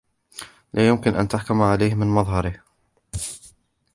لايمكن 0.73 1.15
أن 1.15 1.27
تحكم 1.27 1.61
عليه 1.61 1.93
من 1.95 2.07
مظهره 2.07 2.63